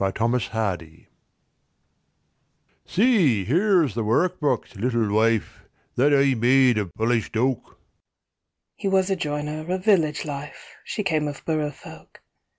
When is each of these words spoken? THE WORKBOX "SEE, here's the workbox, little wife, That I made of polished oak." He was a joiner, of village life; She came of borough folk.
THE 0.01 0.11
WORKBOX 0.19 1.05
"SEE, 2.87 3.45
here's 3.45 3.93
the 3.93 4.03
workbox, 4.03 4.75
little 4.75 5.11
wife, 5.13 5.65
That 5.95 6.11
I 6.11 6.33
made 6.33 6.79
of 6.79 6.91
polished 6.95 7.37
oak." 7.37 7.77
He 8.75 8.87
was 8.87 9.11
a 9.11 9.15
joiner, 9.15 9.71
of 9.71 9.85
village 9.85 10.25
life; 10.25 10.77
She 10.83 11.03
came 11.03 11.27
of 11.27 11.45
borough 11.45 11.69
folk. 11.69 12.19